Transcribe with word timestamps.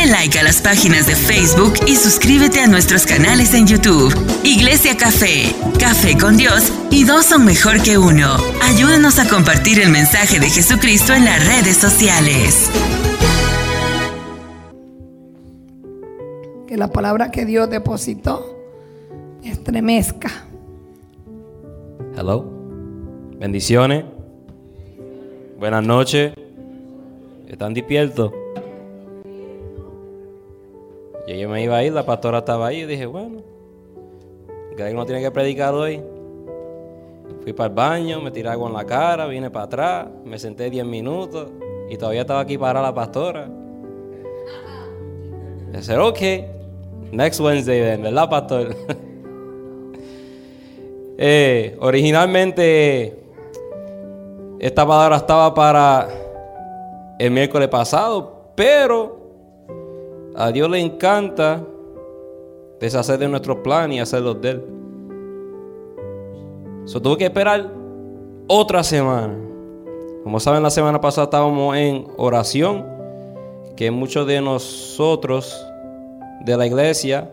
Dale 0.00 0.12
like 0.12 0.38
a 0.38 0.42
las 0.42 0.62
páginas 0.62 1.06
de 1.06 1.14
Facebook 1.14 1.74
y 1.86 1.94
suscríbete 1.94 2.60
a 2.60 2.66
nuestros 2.66 3.04
canales 3.04 3.52
en 3.52 3.66
YouTube. 3.66 4.14
Iglesia 4.44 4.96
Café, 4.96 5.54
Café 5.78 6.16
con 6.16 6.38
Dios 6.38 6.72
y 6.90 7.04
dos 7.04 7.26
son 7.26 7.44
mejor 7.44 7.82
que 7.82 7.98
uno. 7.98 8.36
Ayúdanos 8.62 9.18
a 9.18 9.28
compartir 9.28 9.78
el 9.78 9.90
mensaje 9.90 10.40
de 10.40 10.48
Jesucristo 10.48 11.12
en 11.12 11.26
las 11.26 11.46
redes 11.46 11.76
sociales. 11.76 12.70
Que 16.66 16.78
la 16.78 16.88
palabra 16.88 17.30
que 17.30 17.44
Dios 17.44 17.68
depositó 17.68 18.56
estremezca. 19.44 20.46
Hello. 22.16 22.46
Bendiciones. 23.38 24.04
Buenas 25.58 25.84
noches. 25.84 26.32
¿Están 27.48 27.74
despiertos? 27.74 28.39
Yo, 31.38 31.48
me 31.48 31.62
iba 31.62 31.76
a 31.76 31.84
ir, 31.84 31.92
la 31.92 32.04
pastora 32.04 32.38
estaba 32.38 32.68
ahí 32.68 32.80
y 32.80 32.86
dije, 32.86 33.06
bueno, 33.06 33.42
Greg 34.76 34.94
no 34.94 35.06
tiene 35.06 35.20
que 35.20 35.30
predicar 35.30 35.74
hoy. 35.74 36.02
Fui 37.42 37.52
para 37.52 37.68
el 37.68 37.74
baño, 37.74 38.20
me 38.20 38.30
tiré 38.30 38.48
agua 38.48 38.68
en 38.68 38.74
la 38.74 38.84
cara, 38.84 39.26
vine 39.26 39.48
para 39.48 39.66
atrás, 39.66 40.08
me 40.24 40.38
senté 40.38 40.68
10 40.68 40.84
minutos 40.84 41.48
y 41.88 41.96
todavía 41.96 42.22
estaba 42.22 42.40
aquí 42.40 42.58
para 42.58 42.82
la 42.82 42.92
pastora. 42.92 43.48
Le 45.70 45.78
dije, 45.78 45.96
ok, 45.96 46.20
next 47.12 47.40
Wednesday 47.40 47.80
then, 47.80 48.02
¿verdad, 48.02 48.28
pastor? 48.28 48.76
Eh, 51.22 51.76
originalmente 51.80 53.14
esta 54.58 54.86
palabra 54.86 55.18
estaba 55.18 55.52
para 55.52 56.08
el 57.18 57.30
miércoles 57.30 57.68
pasado, 57.68 58.52
pero 58.54 59.19
a 60.40 60.50
Dios 60.52 60.70
le 60.70 60.80
encanta 60.80 61.62
deshacer 62.80 63.18
de 63.18 63.28
nuestro 63.28 63.62
plan 63.62 63.92
y 63.92 64.00
hacerlos 64.00 64.40
de 64.40 64.50
Él. 64.50 64.64
So, 66.86 67.00
tuve 67.02 67.18
que 67.18 67.24
esperar 67.24 67.70
otra 68.46 68.82
semana. 68.82 69.34
Como 70.24 70.40
saben, 70.40 70.62
la 70.62 70.70
semana 70.70 70.98
pasada 70.98 71.26
estábamos 71.26 71.76
en 71.76 72.06
oración, 72.16 72.86
que 73.76 73.90
muchos 73.90 74.26
de 74.26 74.40
nosotros 74.40 75.62
de 76.46 76.56
la 76.56 76.66
iglesia 76.66 77.30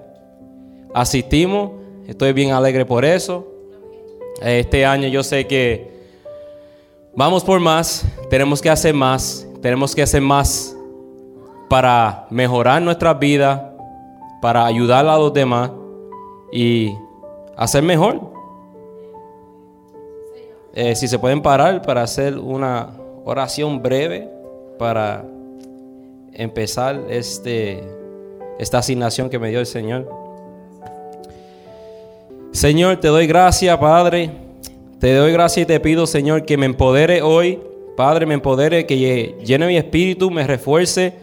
asistimos. 0.94 1.72
Estoy 2.08 2.34
bien 2.34 2.52
alegre 2.52 2.86
por 2.86 3.06
eso. 3.06 3.48
Este 4.42 4.86
año 4.86 5.08
yo 5.08 5.24
sé 5.24 5.48
que 5.48 5.92
vamos 7.16 7.46
por 7.46 7.62
más, 7.62 8.06
tenemos 8.30 8.62
que 8.62 8.70
hacer 8.70 8.94
más, 8.94 9.48
tenemos 9.62 9.96
que 9.96 10.02
hacer 10.02 10.22
más 10.22 10.77
para 11.70 12.28
mejorar 12.30 12.82
nuestra 12.82 13.14
vida, 13.14 13.74
para 14.42 14.66
ayudar 14.66 15.08
a 15.08 15.18
los 15.18 15.34
demás 15.34 15.72
y 16.52 16.94
hacer 17.56 17.84
mejor. 17.84 18.22
Eh, 20.74 20.96
si 20.96 21.08
se 21.08 21.18
pueden 21.18 21.42
parar 21.42 21.82
para 21.82 22.04
hacer 22.04 22.38
una 22.38 22.90
oración 23.26 23.82
breve 23.82 24.30
para 24.78 25.26
empezar 26.34 27.02
este, 27.10 27.84
esta 28.60 28.78
asignación 28.78 29.30
que 29.30 29.40
me 29.40 29.50
dio 29.50 29.60
el 29.60 29.66
Señor. 29.66 30.08
Señor, 32.52 33.00
te 33.00 33.08
doy 33.08 33.28
gracias, 33.28 33.76
Padre. 33.78 34.32
Te 35.00 35.14
doy 35.14 35.32
gracias 35.32 35.64
y 35.64 35.68
te 35.68 35.80
pido, 35.80 36.08
Señor, 36.08 36.46
que 36.46 36.58
me 36.58 36.66
empodere 36.66 37.22
hoy. 37.22 37.60
Padre, 37.96 38.26
me 38.26 38.36
empodere, 38.36 38.86
que 38.86 39.36
llene 39.44 39.68
mi 39.68 39.78
espíritu, 39.78 40.30
me 40.30 40.46
refuerce. 40.46 41.14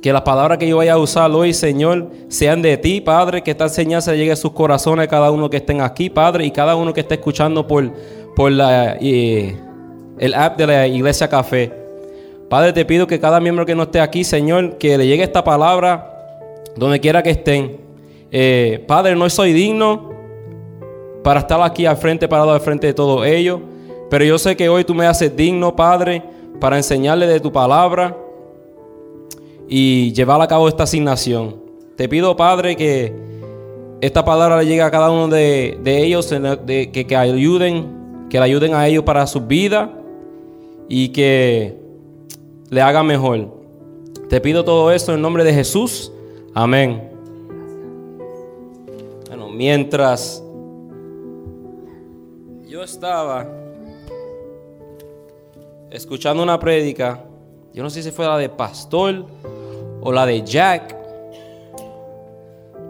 Que 0.00 0.12
las 0.12 0.22
palabras 0.22 0.58
que 0.58 0.68
yo 0.68 0.76
vaya 0.76 0.92
a 0.94 0.98
usar 0.98 1.30
hoy, 1.30 1.52
Señor, 1.52 2.10
sean 2.28 2.62
de 2.62 2.76
ti, 2.76 3.00
Padre. 3.00 3.42
Que 3.42 3.50
esta 3.50 3.64
enseñanza 3.64 4.14
llegue 4.14 4.32
a 4.32 4.36
sus 4.36 4.52
corazones, 4.52 5.08
cada 5.08 5.30
uno 5.30 5.50
que 5.50 5.56
estén 5.56 5.80
aquí, 5.80 6.08
Padre, 6.08 6.44
y 6.46 6.50
cada 6.50 6.76
uno 6.76 6.92
que 6.92 7.00
esté 7.00 7.14
escuchando 7.14 7.66
por, 7.66 7.90
por 8.36 8.52
la, 8.52 8.92
el 8.92 10.34
app 10.34 10.56
de 10.56 10.66
la 10.66 10.86
Iglesia 10.86 11.28
Café. 11.28 11.72
Padre, 12.48 12.72
te 12.72 12.84
pido 12.84 13.06
que 13.06 13.18
cada 13.18 13.40
miembro 13.40 13.66
que 13.66 13.74
no 13.74 13.84
esté 13.84 14.00
aquí, 14.00 14.24
Señor, 14.24 14.78
que 14.78 14.96
le 14.96 15.06
llegue 15.06 15.22
esta 15.22 15.42
palabra 15.42 16.14
donde 16.76 17.00
quiera 17.00 17.22
que 17.22 17.30
estén. 17.30 17.76
Eh, 18.30 18.84
Padre, 18.86 19.16
no 19.16 19.28
soy 19.28 19.52
digno 19.52 20.10
para 21.24 21.40
estar 21.40 21.60
aquí 21.62 21.86
al 21.86 21.96
frente, 21.96 22.28
parado 22.28 22.52
al 22.52 22.60
frente 22.60 22.86
de 22.86 22.94
todos 22.94 23.26
ellos. 23.26 23.60
Pero 24.08 24.24
yo 24.24 24.38
sé 24.38 24.56
que 24.56 24.68
hoy 24.68 24.84
tú 24.84 24.94
me 24.94 25.06
haces 25.06 25.34
digno, 25.36 25.74
Padre, 25.74 26.22
para 26.60 26.76
enseñarle 26.76 27.26
de 27.26 27.40
tu 27.40 27.52
palabra 27.52 28.16
y 29.68 30.12
llevar 30.12 30.40
a 30.40 30.48
cabo 30.48 30.68
esta 30.68 30.84
asignación. 30.84 31.56
Te 31.96 32.08
pido, 32.08 32.36
Padre, 32.36 32.74
que 32.76 33.12
esta 34.00 34.24
palabra 34.24 34.58
le 34.58 34.66
llegue 34.66 34.82
a 34.82 34.90
cada 34.90 35.10
uno 35.10 35.28
de, 35.28 35.78
ellos, 35.84 36.32
que, 36.66 37.06
que 37.06 37.16
ayuden, 37.16 38.26
que 38.30 38.38
le 38.38 38.44
ayuden 38.44 38.74
a 38.74 38.86
ellos 38.86 39.04
para 39.04 39.26
su 39.26 39.42
vida 39.42 39.92
y 40.88 41.10
que 41.10 41.76
le 42.70 42.80
haga 42.80 43.02
mejor. 43.02 43.58
Te 44.28 44.40
pido 44.40 44.64
todo 44.64 44.90
esto 44.92 45.14
en 45.14 45.20
nombre 45.20 45.44
de 45.44 45.52
Jesús. 45.52 46.12
Amén. 46.54 47.10
Bueno, 49.28 49.48
mientras 49.48 50.42
yo 52.66 52.82
estaba 52.82 53.46
escuchando 55.90 56.42
una 56.42 56.58
prédica, 56.58 57.24
yo 57.72 57.82
no 57.82 57.90
sé 57.90 58.02
si 58.02 58.10
fue 58.10 58.26
la 58.26 58.38
de 58.38 58.48
Pastor 58.48 59.26
o 60.00 60.12
la 60.12 60.26
de 60.26 60.42
Jack, 60.42 60.96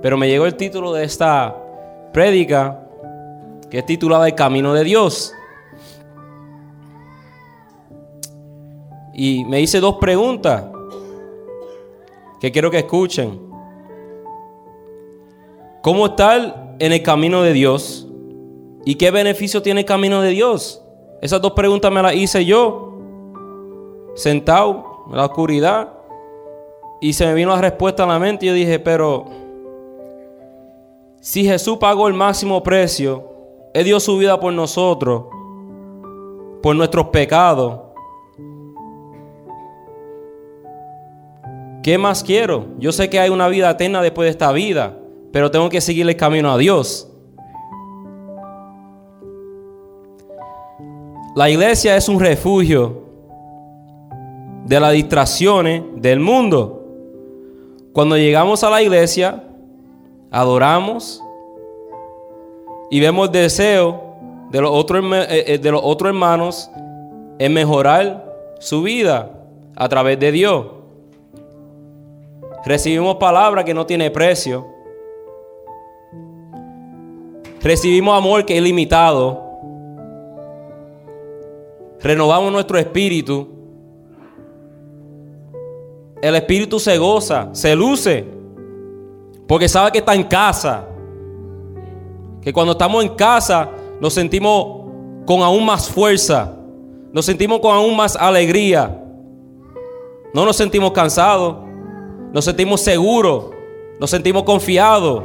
pero 0.03 0.17
me 0.17 0.29
llegó 0.29 0.47
el 0.47 0.55
título 0.55 0.93
de 0.93 1.05
esta 1.05 1.57
prédica 2.13 2.81
que 3.71 3.79
es 3.79 3.87
titulada 3.87 4.27
El 4.27 4.35
Camino 4.35 4.73
de 4.75 4.85
Dios. 4.85 5.33
Y 9.13 9.45
me 9.45 9.61
hice 9.61 9.81
dos 9.81 9.97
preguntas 9.97 10.65
que 12.41 12.53
quiero 12.53 12.71
que 12.71 12.79
escuchen. 12.79 13.41
¿Cómo 15.83 16.07
estar 16.07 16.77
en 16.79 16.93
el 16.93 17.03
camino 17.03 17.43
de 17.43 17.53
Dios? 17.53 18.07
¿Y 18.85 18.95
qué 18.95 19.11
beneficio 19.11 19.61
tiene 19.61 19.81
el 19.81 19.87
camino 19.87 20.23
de 20.23 20.31
Dios? 20.31 20.85
Esas 21.21 21.43
dos 21.43 21.53
preguntas 21.53 21.91
me 21.91 22.01
las 22.01 22.15
hice 22.15 22.45
yo, 22.45 23.01
sentado 24.15 25.05
en 25.11 25.17
la 25.17 25.27
oscuridad, 25.27 25.98
y 27.01 27.13
se 27.13 27.27
me 27.27 27.35
vino 27.35 27.55
la 27.55 27.61
respuesta 27.61 28.05
a 28.05 28.07
la 28.07 28.19
mente 28.19 28.47
y 28.47 28.49
yo 28.49 28.55
dije, 28.55 28.79
pero 28.79 29.27
si 31.21 31.45
Jesús 31.45 31.79
pagó 31.79 32.09
el 32.09 32.15
máximo 32.15 32.63
precio, 32.63 33.25
Él 33.75 33.85
dio 33.85 34.01
su 34.01 34.17
vida 34.19 34.39
por 34.41 34.53
nosotros, 34.53 35.25
por 36.63 36.75
nuestros 36.75 37.09
pecados. 37.09 37.81
¿Qué 41.83 41.97
más 41.99 42.23
quiero? 42.23 42.67
Yo 42.79 42.93
sé 42.93 43.09
que 43.09 43.21
hay 43.21 43.31
una 43.31 43.49
vida 43.49 43.71
eterna 43.71 44.03
después 44.03 44.27
de 44.27 44.31
esta 44.31 44.53
vida, 44.53 44.99
pero 45.33 45.51
tengo 45.51 45.69
que 45.69 45.81
seguir 45.81 46.09
el 46.09 46.17
camino 46.17 46.51
a 46.53 46.59
Dios. 46.59 47.11
La 51.35 51.49
iglesia 51.49 51.97
es 51.97 52.09
un 52.09 52.19
refugio 52.19 53.05
de 54.65 54.81
las 54.81 54.93
distracciones 54.93 55.83
del 55.97 56.21
mundo. 56.21 56.78
Cuando 57.99 58.17
llegamos 58.17 58.63
a 58.63 58.71
la 58.71 58.81
iglesia, 58.81 59.43
adoramos 60.31 61.21
y 62.93 63.01
vemos 63.01 63.33
deseo 63.33 64.15
de 64.53 64.61
los 64.61 64.71
otros, 64.71 65.05
eh, 65.29 65.45
eh, 65.49 65.59
de 65.59 65.73
los 65.73 65.81
otros 65.83 66.11
hermanos 66.11 66.71
en 67.41 67.53
mejorar 67.53 68.37
su 68.61 68.83
vida 68.83 69.33
a 69.75 69.89
través 69.89 70.17
de 70.21 70.31
Dios. 70.31 70.67
Recibimos 72.65 73.17
palabra 73.17 73.65
que 73.65 73.75
no 73.75 73.85
tiene 73.85 74.13
precio. 74.13 74.65
Recibimos 77.61 78.17
amor 78.17 78.45
que 78.45 78.57
es 78.59 78.63
limitado 78.63 79.49
renovamos 82.01 82.53
nuestro 82.53 82.79
espíritu, 82.79 83.58
el 86.21 86.35
espíritu 86.35 86.81
se 86.81 86.99
goza, 86.99 87.49
se 87.53 87.75
luce, 87.75 88.25
porque 89.47 89.69
sabe 89.69 89.93
que 89.93 89.99
está 89.99 90.15
en 90.15 90.25
casa. 90.25 90.87
Que 92.43 92.53
cuando 92.53 92.73
estamos 92.73 93.03
en 93.05 93.11
casa 93.11 93.71
nos 94.01 94.15
sentimos 94.15 94.85
con 95.27 95.43
aún 95.43 95.65
más 95.65 95.89
fuerza, 95.89 96.55
nos 97.13 97.25
sentimos 97.25 97.61
con 97.61 97.75
aún 97.75 97.97
más 97.97 98.17
alegría. 98.17 99.05
No 100.35 100.45
nos 100.45 100.57
sentimos 100.57 100.93
cansados, 100.93 101.57
nos 102.33 102.45
sentimos 102.45 102.81
seguros, 102.81 103.47
nos 103.99 104.11
sentimos 104.11 104.43
confiados. 104.43 105.23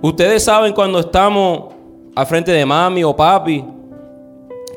Ustedes 0.00 0.44
saben 0.44 0.72
cuando 0.72 0.98
estamos 0.98 1.74
al 2.14 2.26
frente 2.26 2.52
de 2.52 2.66
mami 2.66 3.04
o 3.04 3.14
papi. 3.14 3.64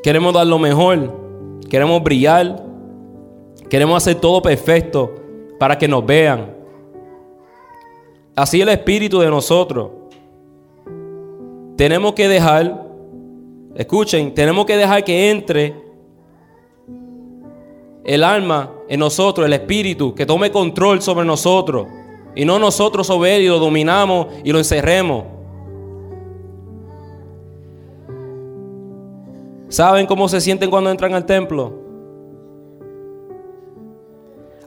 Queremos 0.02 0.32
dar 0.32 0.46
lo 0.46 0.58
mejor. 0.58 1.25
Queremos 1.68 2.02
brillar. 2.02 2.62
Queremos 3.68 3.96
hacer 3.96 4.20
todo 4.20 4.40
perfecto 4.40 5.14
para 5.58 5.76
que 5.76 5.88
nos 5.88 6.04
vean. 6.04 6.54
Así 8.34 8.60
el 8.60 8.68
espíritu 8.68 9.20
de 9.20 9.30
nosotros. 9.30 9.90
Tenemos 11.76 12.12
que 12.14 12.28
dejar, 12.28 12.86
escuchen, 13.74 14.34
tenemos 14.34 14.64
que 14.66 14.76
dejar 14.76 15.04
que 15.04 15.30
entre 15.30 15.74
el 18.04 18.22
alma 18.24 18.72
en 18.88 19.00
nosotros, 19.00 19.46
el 19.46 19.52
espíritu, 19.52 20.14
que 20.14 20.24
tome 20.24 20.50
control 20.50 21.02
sobre 21.02 21.26
nosotros. 21.26 21.86
Y 22.34 22.44
no 22.44 22.58
nosotros 22.58 23.06
sobre 23.06 23.36
él 23.36 23.42
y 23.42 23.48
lo 23.48 23.58
dominamos 23.58 24.28
y 24.44 24.52
lo 24.52 24.58
encerremos. 24.58 25.35
¿Saben 29.76 30.06
cómo 30.06 30.26
se 30.26 30.40
sienten 30.40 30.70
cuando 30.70 30.90
entran 30.90 31.12
al 31.12 31.26
templo? 31.26 31.70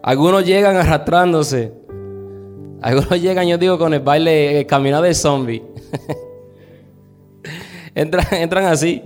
Algunos 0.04 0.46
llegan 0.46 0.76
arrastrándose. 0.76 1.74
Algunos 2.80 3.10
llegan, 3.20 3.48
yo 3.48 3.58
digo, 3.58 3.80
con 3.80 3.92
el 3.96 4.02
baile, 4.02 4.60
el 4.60 4.68
caminar 4.68 5.02
del 5.02 5.16
zombie. 5.16 5.66
entran, 7.96 8.24
entran 8.34 8.66
así. 8.66 9.02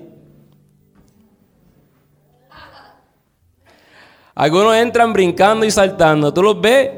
Algunos 4.35 4.75
entran 4.75 5.13
brincando 5.13 5.65
y 5.65 5.71
saltando. 5.71 6.33
¿Tú 6.33 6.43
los 6.43 6.59
ves? 6.59 6.91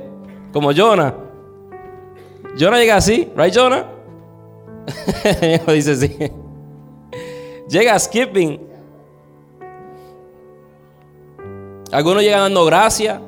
Como 0.51 0.73
Jonah. 0.73 1.13
Jonah 2.59 2.79
llega 2.79 2.95
así, 2.95 3.31
¿right, 3.37 3.55
Jonah? 3.55 3.85
dice 5.67 5.95
sí. 5.95 6.17
Llega 7.69 7.99
skipping. 7.99 8.73
Algunos 11.95 12.23
llegan 12.23 12.41
dando 12.41 12.65
gracias. 12.65 13.21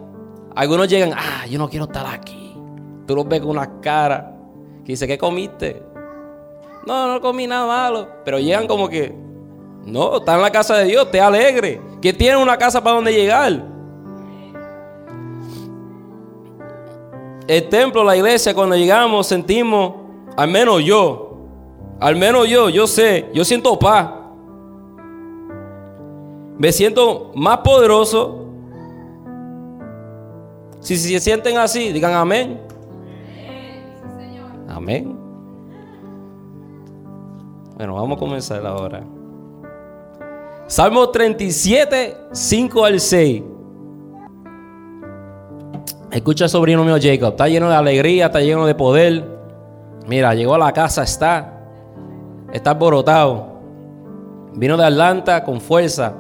Algunos 0.54 0.90
llegan, 0.90 1.14
ah, 1.16 1.46
yo 1.48 1.58
no 1.58 1.70
quiero 1.70 1.86
estar 1.86 2.06
aquí. 2.06 2.54
Tú 3.06 3.16
los 3.16 3.28
ves 3.28 3.40
con 3.40 3.52
una 3.52 3.80
cara 3.80 4.34
dice, 4.92 5.08
¿qué 5.08 5.18
comiste? 5.18 5.84
No, 6.86 7.08
no 7.08 7.22
comí 7.22 7.48
nada 7.48 7.66
malo. 7.66 8.08
Pero 8.24 8.40
llegan 8.40 8.68
como 8.68 8.90
que, 8.90 9.14
no, 9.86 10.18
está 10.18 10.36
en 10.36 10.42
la 10.42 10.52
casa 10.52 10.76
de 10.78 10.86
Dios, 10.86 11.10
te 11.12 11.22
alegre. 11.22 11.82
Que 12.02 12.14
tiene 12.14 12.38
una 12.38 12.58
casa 12.58 12.84
para 12.84 12.96
donde 12.96 13.14
llegar. 13.14 13.64
El 17.48 17.70
templo, 17.70 18.04
la 18.04 18.18
iglesia, 18.18 18.54
cuando 18.54 18.76
llegamos 18.76 19.28
sentimos, 19.28 19.94
al 20.36 20.50
menos 20.50 20.84
yo, 20.84 21.38
al 22.00 22.18
menos 22.18 22.50
yo, 22.50 22.70
yo 22.70 22.86
sé, 22.86 23.30
yo 23.34 23.46
siento 23.46 23.80
paz. 23.80 24.10
Me 26.58 26.72
siento 26.72 27.32
más 27.36 27.60
poderoso. 27.60 28.47
Si, 30.80 30.98
se 30.98 31.20
sienten 31.20 31.58
así, 31.58 31.92
digan 31.92 32.14
amén. 32.14 32.60
Amén. 34.68 35.18
Bueno, 37.76 37.96
vamos 37.96 38.18
a 38.18 38.20
comenzar 38.20 38.66
ahora. 38.66 39.04
Salmo 40.68 41.10
37, 41.10 42.18
5 42.32 42.86
al 42.86 43.00
6. 43.00 43.44
Escucha 46.12 46.48
sobrino 46.48 46.84
mío 46.84 46.98
Jacob. 47.02 47.32
Está 47.32 47.48
lleno 47.48 47.70
de 47.70 47.76
alegría, 47.76 48.28
está 48.28 48.42
lleno 48.42 48.66
de 48.66 48.76
poder. 48.76 49.24
Mira, 50.08 50.34
llegó 50.34 50.56
a 50.56 50.58
la 50.58 50.74
casa, 50.74 51.04
está. 51.04 51.54
Está 52.52 52.72
alborotado. 52.72 53.58
Vino 54.54 54.78
de 54.78 54.86
Atlanta 54.86 55.44
con 55.44 55.62
fuerza. 55.62 56.14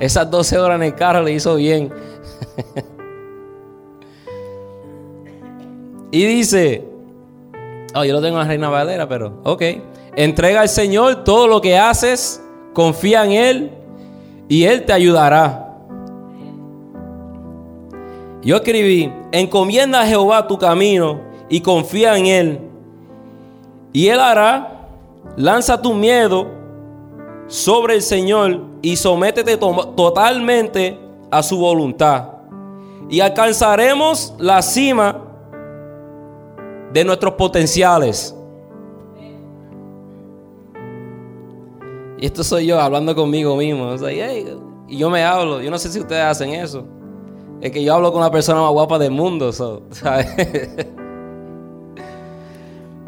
Esas 0.00 0.30
12 0.30 0.58
horas 0.58 0.76
en 0.76 0.84
el 0.84 0.94
carro 0.94 1.22
le 1.22 1.32
hizo 1.32 1.56
bien. 1.56 1.92
y 6.10 6.24
dice, 6.24 6.84
oh, 7.94 8.04
yo 8.04 8.12
lo 8.12 8.22
tengo 8.22 8.36
en 8.36 8.42
la 8.42 8.48
Reina 8.48 8.68
Valera, 8.68 9.08
pero 9.08 9.40
ok. 9.44 9.62
Entrega 10.16 10.62
al 10.62 10.68
Señor 10.68 11.22
todo 11.24 11.46
lo 11.46 11.60
que 11.60 11.78
haces, 11.78 12.42
confía 12.72 13.24
en 13.24 13.32
Él 13.32 13.70
y 14.48 14.64
Él 14.64 14.84
te 14.84 14.92
ayudará. 14.92 15.76
Yo 18.42 18.56
escribí, 18.56 19.12
encomienda 19.32 20.00
a 20.00 20.06
Jehová 20.06 20.46
tu 20.46 20.58
camino 20.58 21.20
y 21.48 21.60
confía 21.60 22.16
en 22.16 22.26
Él. 22.26 22.60
Y 23.92 24.08
Él 24.08 24.20
hará, 24.20 24.88
lanza 25.36 25.80
tu 25.80 25.92
miedo 25.92 26.46
sobre 27.46 27.94
el 27.94 28.02
Señor 28.02 28.60
y 28.80 28.96
sométete 28.96 29.56
totalmente 29.56 30.98
a 31.30 31.42
su 31.42 31.58
voluntad. 31.58 32.28
Y 33.10 33.20
alcanzaremos 33.20 34.34
la 34.38 34.62
cima 34.62 35.27
de 36.92 37.04
nuestros 37.04 37.34
potenciales. 37.34 38.34
Y 42.18 42.26
esto 42.26 42.42
soy 42.42 42.66
yo 42.66 42.80
hablando 42.80 43.14
conmigo 43.14 43.56
mismo. 43.56 43.94
y 44.88 44.96
yo 44.96 45.10
me 45.10 45.24
hablo. 45.24 45.60
Yo 45.60 45.70
no 45.70 45.78
sé 45.78 45.90
si 45.90 46.00
ustedes 46.00 46.24
hacen 46.24 46.50
eso. 46.50 46.84
Es 47.60 47.72
que 47.72 47.82
yo 47.82 47.94
hablo 47.94 48.12
con 48.12 48.20
la 48.20 48.30
persona 48.30 48.60
más 48.60 48.70
guapa 48.72 48.98
del 48.98 49.10
mundo, 49.10 49.52
¿sabes? 49.52 50.26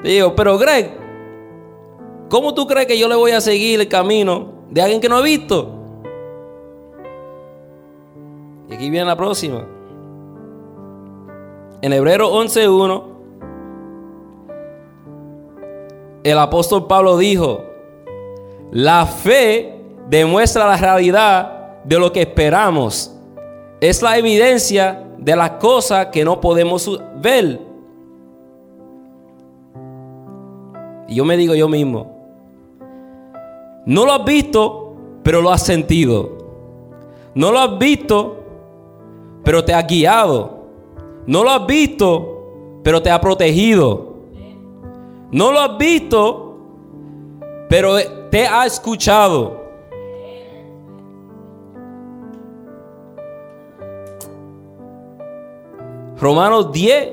Digo, 0.02 0.34
pero 0.34 0.58
Greg, 0.58 0.92
¿cómo 2.28 2.54
tú 2.54 2.66
crees 2.66 2.86
que 2.86 2.98
yo 2.98 3.08
le 3.08 3.14
voy 3.14 3.32
a 3.32 3.40
seguir 3.40 3.80
el 3.80 3.88
camino 3.88 4.64
de 4.70 4.82
alguien 4.82 5.00
que 5.00 5.08
no 5.08 5.18
he 5.20 5.22
visto? 5.22 5.76
Y 8.68 8.74
aquí 8.74 8.90
viene 8.90 9.06
la 9.06 9.16
próxima. 9.16 9.66
En 11.82 11.92
Hebrero 11.92 12.32
11.1, 12.32 13.09
el 16.24 16.38
apóstol 16.38 16.86
Pablo 16.86 17.16
dijo, 17.16 17.64
la 18.70 19.06
fe 19.06 19.74
demuestra 20.08 20.66
la 20.66 20.76
realidad 20.76 21.82
de 21.84 21.98
lo 21.98 22.12
que 22.12 22.22
esperamos 22.22 23.16
es 23.80 24.02
la 24.02 24.18
evidencia 24.18 25.04
de 25.18 25.36
las 25.36 25.52
cosas 25.52 26.06
que 26.06 26.24
no 26.24 26.40
podemos 26.40 27.00
ver. 27.16 27.60
Y 31.08 31.14
yo 31.14 31.24
me 31.24 31.36
digo 31.36 31.54
yo 31.54 31.68
mismo, 31.68 32.20
no 33.86 34.04
lo 34.04 34.12
has 34.12 34.24
visto, 34.24 34.94
pero 35.22 35.40
lo 35.40 35.50
has 35.50 35.62
sentido. 35.62 36.38
No 37.34 37.50
lo 37.50 37.58
has 37.58 37.78
visto, 37.78 38.36
pero 39.42 39.64
te 39.64 39.72
ha 39.72 39.82
guiado. 39.82 40.66
No 41.26 41.42
lo 41.42 41.50
has 41.50 41.66
visto, 41.66 42.80
pero 42.82 43.00
te 43.02 43.10
ha 43.10 43.20
protegido. 43.20 44.09
No 45.32 45.52
lo 45.52 45.60
has 45.60 45.78
visto, 45.78 46.56
pero 47.68 47.96
te 48.30 48.46
ha 48.46 48.66
escuchado. 48.66 49.60
Romanos 56.18 56.70
10, 56.72 57.08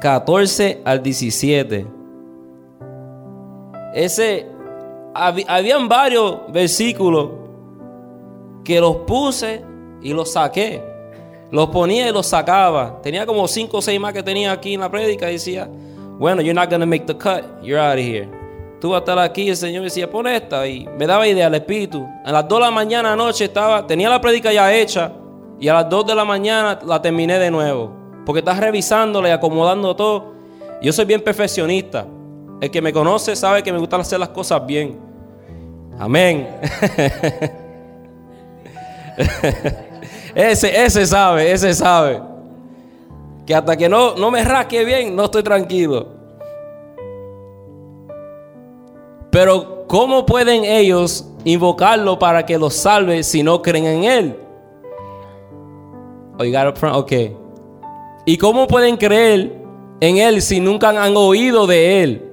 14 0.00 0.82
al 0.84 1.02
17. 1.02 1.86
Ese, 3.94 4.46
habían 5.14 5.88
varios 5.88 6.52
versículos 6.52 7.30
que 8.64 8.80
los 8.80 8.96
puse 8.98 9.62
y 10.02 10.12
los 10.12 10.32
saqué. 10.32 10.82
Los 11.50 11.68
ponía 11.70 12.08
y 12.08 12.12
los 12.12 12.26
sacaba. 12.26 13.00
Tenía 13.02 13.24
como 13.24 13.48
5 13.48 13.76
o 13.76 13.82
6 13.82 13.98
más 14.00 14.12
que 14.12 14.22
tenía 14.22 14.52
aquí 14.52 14.74
en 14.74 14.80
la 14.80 14.90
prédica 14.90 15.26
decía, 15.26 15.68
bueno, 16.20 16.42
you're 16.42 16.52
not 16.52 16.68
to 16.68 16.84
make 16.84 17.06
the 17.06 17.16
cut, 17.16 17.42
you're 17.62 17.80
out 17.80 17.98
of 17.98 18.04
here. 18.04 18.28
Tú 18.78 18.90
vas 18.90 18.98
a 18.98 19.00
estar 19.00 19.18
aquí, 19.18 19.48
el 19.48 19.56
Señor 19.56 19.84
decía, 19.84 20.10
pon 20.10 20.26
esta. 20.26 20.66
Y 20.66 20.86
me 20.98 21.06
daba 21.06 21.26
idea 21.26 21.46
al 21.46 21.54
Espíritu. 21.54 22.06
A 22.26 22.30
las 22.30 22.46
2 22.46 22.58
de 22.58 22.64
la 22.66 22.70
mañana 22.70 23.14
anoche 23.14 23.44
estaba, 23.46 23.86
tenía 23.86 24.10
la 24.10 24.20
prédica 24.20 24.52
ya 24.52 24.70
hecha. 24.70 25.12
Y 25.58 25.68
a 25.68 25.74
las 25.74 25.88
2 25.88 26.08
de 26.08 26.14
la 26.14 26.26
mañana 26.26 26.78
la 26.84 27.00
terminé 27.00 27.38
de 27.38 27.50
nuevo. 27.50 27.90
Porque 28.26 28.40
estás 28.40 28.58
revisándola 28.58 29.30
y 29.30 29.32
acomodando 29.32 29.96
todo. 29.96 30.34
Yo 30.82 30.92
soy 30.92 31.06
bien 31.06 31.22
perfeccionista. 31.22 32.06
El 32.60 32.70
que 32.70 32.82
me 32.82 32.92
conoce 32.92 33.34
sabe 33.34 33.62
que 33.62 33.72
me 33.72 33.78
gusta 33.78 33.96
hacer 33.96 34.20
las 34.20 34.28
cosas 34.28 34.66
bien. 34.66 35.00
Amén. 35.98 36.48
ese, 40.34 40.84
ese 40.84 41.06
sabe, 41.06 41.50
ese 41.50 41.72
sabe. 41.72 42.29
Que 43.50 43.56
hasta 43.56 43.76
que 43.76 43.88
no, 43.88 44.14
no 44.14 44.30
me 44.30 44.44
rasque 44.44 44.84
bien, 44.84 45.16
no 45.16 45.24
estoy 45.24 45.42
tranquilo. 45.42 46.06
Pero 49.32 49.86
¿cómo 49.88 50.24
pueden 50.24 50.64
ellos 50.64 51.26
invocarlo 51.42 52.16
para 52.16 52.46
que 52.46 52.56
los 52.56 52.74
salve 52.74 53.24
si 53.24 53.42
no 53.42 53.60
creen 53.60 53.86
en 53.86 54.04
Él? 54.04 54.36
Ok. 56.92 57.12
¿Y 58.24 58.38
cómo 58.38 58.68
pueden 58.68 58.96
creer 58.96 59.60
en 59.98 60.18
Él 60.18 60.42
si 60.42 60.60
nunca 60.60 60.90
han 60.90 61.16
oído 61.16 61.66
de 61.66 62.04
Él? 62.04 62.32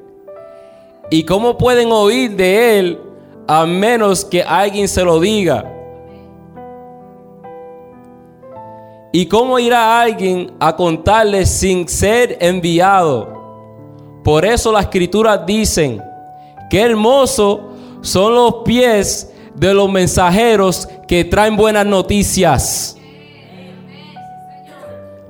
¿Y 1.09 1.23
cómo 1.23 1.57
pueden 1.57 1.91
oír 1.91 2.35
de 2.35 2.77
Él 2.77 3.01
a 3.47 3.65
menos 3.65 4.23
que 4.23 4.43
alguien 4.43 4.87
se 4.87 5.03
lo 5.03 5.19
diga? 5.19 5.76
¿Y 9.11 9.25
cómo 9.27 9.57
irá 9.57 10.01
alguien 10.01 10.51
a 10.59 10.75
contarle 10.75 11.45
sin 11.45 11.87
ser 11.87 12.37
enviado? 12.41 13.37
Por 14.23 14.43
eso 14.43 14.71
las 14.71 14.83
escrituras 14.83 15.45
dicen, 15.45 16.01
qué 16.69 16.81
hermoso 16.81 17.69
son 18.01 18.35
los 18.35 18.55
pies 18.65 19.33
de 19.55 19.73
los 19.73 19.89
mensajeros 19.89 20.87
que 21.07 21.23
traen 21.23 21.55
buenas 21.55 21.85
noticias. 21.85 22.97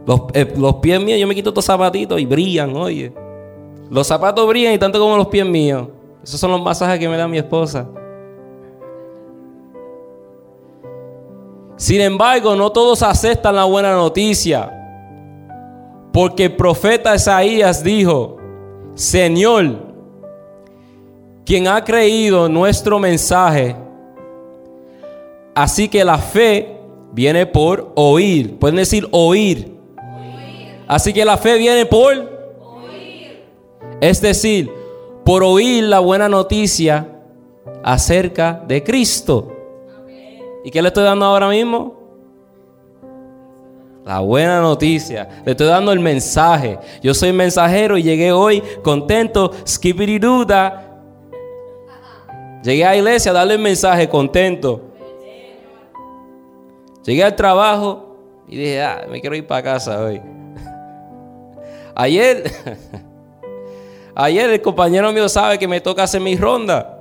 Los, 0.06 0.22
eh, 0.34 0.52
los 0.58 0.76
pies 0.76 1.02
míos, 1.02 1.20
yo 1.20 1.28
me 1.28 1.36
quito 1.36 1.50
estos 1.50 1.66
zapatitos 1.66 2.20
y 2.20 2.26
brillan, 2.26 2.76
oye. 2.76 3.14
Los 3.90 4.08
zapatos 4.08 4.48
brillan 4.48 4.74
y 4.74 4.78
tanto 4.78 5.00
como 5.00 5.18
los 5.18 5.28
pies 5.28 5.46
míos. 5.46 5.88
Esos 6.24 6.40
son 6.40 6.52
los 6.52 6.62
masajes 6.62 7.00
que 7.00 7.08
me 7.08 7.16
da 7.16 7.28
mi 7.28 7.38
esposa. 7.38 7.88
Sin 11.78 12.02
embargo, 12.02 12.56
no 12.56 12.72
todos 12.72 13.04
aceptan 13.04 13.56
la 13.56 13.64
buena 13.64 13.94
noticia. 13.94 14.74
Porque 16.12 16.46
el 16.46 16.56
profeta 16.56 17.16
Isaías 17.16 17.84
dijo, 17.84 18.38
Señor, 18.96 19.86
quien 21.46 21.68
ha 21.68 21.84
creído 21.84 22.50
nuestro 22.50 22.98
mensaje, 22.98 23.76
así 25.54 25.88
que 25.88 26.04
la 26.04 26.18
fe 26.18 26.78
viene 27.14 27.46
por 27.46 27.92
oír. 27.96 28.58
Pueden 28.58 28.78
decir 28.78 29.08
oír. 29.12 29.78
Así 30.88 31.14
que 31.14 31.24
la 31.24 31.38
fe 31.38 31.60
viene 31.60 31.86
por 31.86 32.14
oír. 32.16 33.44
Es 34.02 34.20
decir, 34.20 34.72
por 35.24 35.44
oír 35.44 35.84
la 35.84 36.00
buena 36.00 36.28
noticia 36.28 37.08
acerca 37.84 38.64
de 38.68 38.84
Cristo. 38.84 39.57
¿Y 40.64 40.72
qué 40.72 40.82
le 40.82 40.90
estoy 40.90 41.04
dando 41.04 41.26
ahora 41.26 41.50
mismo? 41.50 41.98
La 44.08 44.20
buena 44.20 44.62
noticia. 44.62 45.28
Le 45.44 45.52
estoy 45.52 45.68
dando 45.68 45.92
el 45.92 46.00
mensaje. 46.00 46.80
Yo 47.02 47.14
soy 47.14 47.34
mensajero 47.34 47.98
y 47.98 48.04
llegué 48.04 48.32
hoy 48.32 48.64
contento. 48.82 49.52
Skippity 49.68 50.18
duda. 50.18 51.02
Llegué 52.64 52.86
a 52.86 52.92
la 52.92 52.96
iglesia 52.96 53.32
a 53.32 53.34
darle 53.34 53.56
el 53.56 53.60
mensaje 53.60 54.08
contento. 54.08 54.82
Llegué 57.04 57.24
al 57.24 57.36
trabajo 57.36 58.16
y 58.48 58.56
dije, 58.56 58.82
ah, 58.82 59.06
me 59.10 59.20
quiero 59.20 59.36
ir 59.36 59.46
para 59.46 59.62
casa 59.62 60.02
hoy. 60.02 60.22
Ayer, 61.96 62.50
ayer 64.16 64.50
el 64.52 64.62
compañero 64.62 65.12
mío 65.12 65.28
sabe 65.28 65.58
que 65.58 65.68
me 65.68 65.82
toca 65.82 66.04
hacer 66.04 66.22
mi 66.22 66.38
ronda. 66.38 66.98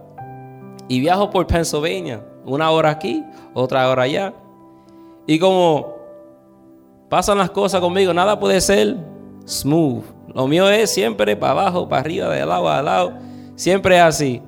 Y 0.89 1.01
viajo 1.01 1.31
por 1.31 1.47
Pennsylvania. 1.47 2.21
Una 2.47 2.71
hora 2.71 2.91
aquí, 2.91 3.25
otra 3.53 3.89
hora 3.91 4.05
allá. 4.05 4.33
Y 5.27 5.39
como 5.39 5.95
pasan 7.09 7.39
las 7.39 7.51
cosas 7.51 7.81
conmigo, 7.81 8.15
nada 8.15 8.39
puede 8.39 8.61
ser 8.61 8.97
smooth. 9.47 10.05
Lo 10.35 10.47
mío 10.47 10.69
es 10.71 10.91
siempre 10.91 11.35
para 11.35 11.53
abajo, 11.53 11.89
para 11.89 12.01
arriba, 12.01 12.29
de 12.29 12.47
lado 12.47 12.69
a 12.69 12.83
lado. 12.83 13.13
Siempre 13.57 13.99
así. 13.99 14.41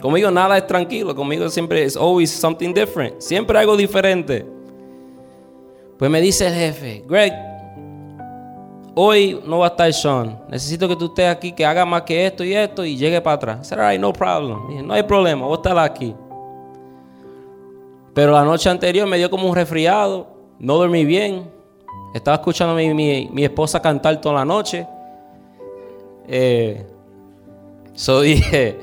Conmigo 0.00 0.30
nada 0.30 0.56
es 0.56 0.66
tranquilo. 0.66 1.14
Conmigo 1.14 1.48
siempre 1.48 1.84
es 1.84 1.96
always 1.96 2.30
something 2.30 2.72
different. 2.72 3.20
Siempre 3.20 3.58
algo 3.58 3.76
diferente. 3.76 4.46
Pues 5.98 6.10
me 6.10 6.20
dice 6.20 6.46
el 6.46 6.54
jefe, 6.54 7.04
Greg, 7.06 7.34
hoy 8.94 9.38
no 9.46 9.58
va 9.58 9.66
a 9.66 9.68
estar 9.68 9.92
Sean. 9.92 10.40
Necesito 10.48 10.88
que 10.88 10.96
tú 10.96 11.06
estés 11.06 11.28
aquí, 11.28 11.52
que 11.52 11.66
haga 11.66 11.84
más 11.84 12.02
que 12.02 12.26
esto 12.26 12.42
y 12.42 12.54
esto 12.54 12.84
y 12.86 12.96
llegue 12.96 13.20
para 13.20 13.36
atrás. 13.36 13.70
No 14.00 14.12
problem. 14.12 14.86
no 14.86 14.94
hay 14.94 15.02
problema, 15.02 15.44
voy 15.44 15.52
a 15.52 15.56
estar 15.56 15.78
aquí. 15.78 16.14
Pero 18.14 18.32
la 18.32 18.44
noche 18.44 18.68
anterior 18.68 19.06
me 19.06 19.18
dio 19.18 19.30
como 19.30 19.48
un 19.48 19.54
resfriado, 19.54 20.26
no 20.58 20.76
dormí 20.76 21.04
bien. 21.04 21.50
Estaba 22.12 22.36
escuchando 22.36 22.74
a 22.74 22.76
mi, 22.76 23.44
esposa 23.44 23.80
cantar 23.80 24.20
toda 24.20 24.36
la 24.36 24.44
noche. 24.44 24.86
Eh, 26.26 26.84
dije, 28.22 28.78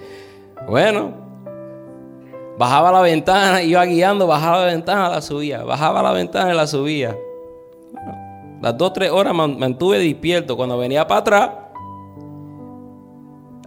bueno, 0.68 1.12
bajaba 2.58 2.92
la 2.92 3.02
ventana, 3.02 3.62
iba 3.62 3.84
guiando, 3.86 4.28
bajaba 4.28 4.60
la 4.60 4.66
ventana, 4.68 5.10
la 5.10 5.22
subía, 5.22 5.64
bajaba 5.64 6.02
la 6.02 6.12
ventana 6.14 6.54
y 6.54 6.56
la 6.56 6.68
subía. 6.68 7.18
las 8.62 8.78
dos, 8.78 8.94
tres 8.94 9.12
horas 9.12 9.36
me 9.36 9.48
mantuve 9.48 10.00
despierto. 10.00 10.56
Cuando 10.56 10.78
venía 10.78 11.06
para 11.06 11.20
atrás, 11.20 11.52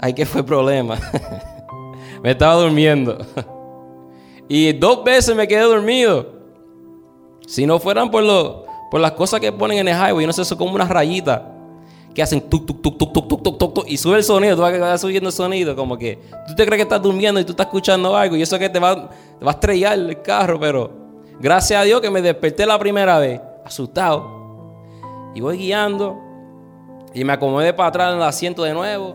ahí 0.01 0.15
que 0.15 0.25
fue 0.25 0.41
el 0.41 0.47
problema. 0.47 0.97
me 2.23 2.31
estaba 2.31 2.55
durmiendo. 2.55 3.19
Y 4.53 4.73
dos 4.73 5.05
veces 5.05 5.37
me 5.37 5.47
quedé 5.47 5.63
dormido. 5.63 6.27
Si 7.47 7.65
no 7.67 7.79
fueran 7.79 8.11
por, 8.11 8.25
lo, 8.25 8.65
por 8.91 9.01
las 9.01 9.13
cosas 9.13 9.39
que 9.39 9.53
ponen 9.53 9.79
en 9.79 9.87
el 9.87 9.95
highway, 9.95 10.27
no 10.27 10.33
sé, 10.33 10.43
eso 10.43 10.59
como 10.59 10.75
unas 10.75 10.89
rayitas 10.89 11.41
que 12.13 12.21
hacen 12.21 12.41
tuk, 12.41 12.67
tuk, 12.67 12.83
tuk, 12.83 12.99
tuk, 12.99 13.13
tuk, 13.13 13.29
tuk, 13.29 13.43
tuk, 13.45 13.75
tuk, 13.75 13.85
y 13.87 13.97
sube 13.97 14.17
el 14.17 14.25
sonido, 14.25 14.57
tú 14.57 14.63
vas 14.63 15.01
subiendo 15.01 15.29
el 15.29 15.33
sonido, 15.33 15.77
como 15.77 15.97
que 15.97 16.19
tú 16.49 16.57
te 16.57 16.67
crees 16.67 16.79
que 16.79 16.83
estás 16.83 17.01
durmiendo 17.01 17.39
y 17.39 17.45
tú 17.45 17.53
estás 17.53 17.67
escuchando 17.67 18.17
algo, 18.17 18.35
y 18.35 18.43
eso 18.43 18.59
que 18.59 18.69
te 18.69 18.81
va, 18.81 19.09
te 19.39 19.45
va 19.45 19.53
a 19.53 19.55
estrellar 19.55 19.97
el 19.97 20.21
carro, 20.21 20.59
pero 20.59 20.91
gracias 21.39 21.81
a 21.81 21.85
Dios 21.85 22.01
que 22.01 22.11
me 22.11 22.21
desperté 22.21 22.67
la 22.67 22.77
primera 22.77 23.21
vez, 23.21 23.41
asustado, 23.65 24.75
y 25.33 25.41
voy 25.41 25.59
guiando, 25.59 26.19
y 27.15 27.23
me 27.23 27.35
acomodé 27.35 27.73
para 27.73 27.91
atrás 27.91 28.13
en 28.13 28.17
el 28.17 28.25
asiento 28.25 28.65
de 28.65 28.75
nuevo, 28.75 29.15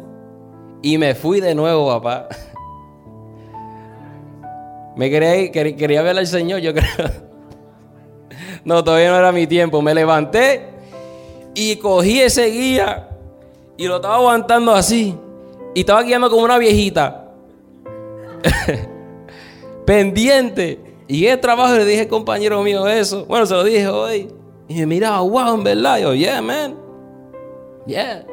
y 0.81 0.97
me 0.97 1.13
fui 1.13 1.41
de 1.41 1.53
nuevo, 1.53 1.87
papá. 1.87 2.29
Me 4.95 5.09
quería, 5.09 5.51
quería 5.51 6.01
ver 6.01 6.17
al 6.17 6.27
Señor, 6.27 6.59
yo 6.61 6.73
creo. 6.73 7.11
No, 8.63 8.83
todavía 8.83 9.11
no 9.11 9.17
era 9.17 9.31
mi 9.31 9.45
tiempo. 9.47 9.81
Me 9.81 9.93
levanté 9.93 10.69
y 11.53 11.75
cogí 11.77 12.19
ese 12.21 12.47
guía 12.47 13.09
y 13.77 13.87
lo 13.87 13.97
estaba 13.97 14.15
aguantando 14.15 14.73
así. 14.73 15.15
Y 15.73 15.81
estaba 15.81 16.03
guiando 16.03 16.29
como 16.29 16.43
una 16.43 16.57
viejita. 16.57 17.27
Pendiente. 19.85 20.79
Y 21.07 21.27
el 21.27 21.39
trabajo 21.39 21.75
le 21.75 21.85
dije 21.85 22.07
compañero 22.07 22.63
mío 22.63 22.87
eso. 22.87 23.25
Bueno, 23.25 23.45
se 23.45 23.53
lo 23.53 23.63
dije 23.63 23.87
hoy. 23.87 24.29
Y 24.67 24.75
me 24.79 24.85
miraba, 24.87 25.19
wow, 25.19 25.55
en 25.55 25.63
verdad. 25.63 25.99
yo, 25.99 26.13
yeah, 26.15 26.41
man. 26.41 26.75
Yeah. 27.85 28.25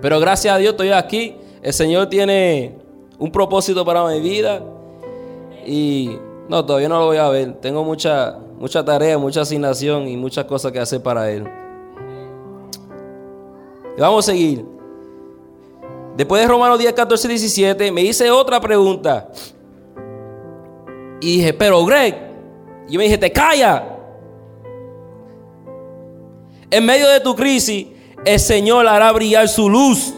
Pero 0.00 0.18
gracias 0.18 0.54
a 0.54 0.58
Dios 0.58 0.72
estoy 0.72 0.90
aquí. 0.90 1.36
El 1.62 1.72
Señor 1.72 2.08
tiene 2.08 2.74
un 3.18 3.30
propósito 3.30 3.84
para 3.84 4.04
mi 4.06 4.20
vida. 4.20 4.62
Y 5.72 6.18
no, 6.48 6.66
todavía 6.66 6.88
no 6.88 6.98
lo 6.98 7.06
voy 7.06 7.18
a 7.18 7.28
ver. 7.28 7.52
Tengo 7.60 7.84
mucha, 7.84 8.36
mucha 8.58 8.84
tarea, 8.84 9.16
mucha 9.18 9.42
asignación 9.42 10.08
y 10.08 10.16
muchas 10.16 10.44
cosas 10.46 10.72
que 10.72 10.80
hacer 10.80 11.00
para 11.00 11.30
Él. 11.30 11.48
vamos 13.96 14.28
a 14.28 14.32
seguir. 14.32 14.64
Después 16.16 16.42
de 16.42 16.48
Romanos 16.48 16.76
10, 16.76 16.92
14, 16.92 17.28
17, 17.28 17.92
me 17.92 18.02
hice 18.02 18.32
otra 18.32 18.60
pregunta. 18.60 19.30
Y 21.20 21.36
dije, 21.36 21.54
pero 21.54 21.84
Greg, 21.84 22.16
yo 22.88 22.98
me 22.98 23.04
dije, 23.04 23.16
te 23.16 23.30
calla. 23.30 23.96
En 26.68 26.84
medio 26.84 27.08
de 27.10 27.20
tu 27.20 27.36
crisis, 27.36 27.86
el 28.24 28.40
Señor 28.40 28.88
hará 28.88 29.12
brillar 29.12 29.46
su 29.46 29.70
luz. 29.70 30.14